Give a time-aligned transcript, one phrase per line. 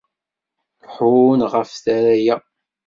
[0.93, 2.35] Ḥunn ɣef tara-a.